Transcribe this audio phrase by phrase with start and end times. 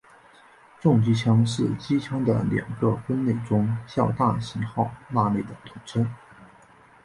[0.79, 6.11] 重机枪是机枪的两个分类中较大型号那类的统称。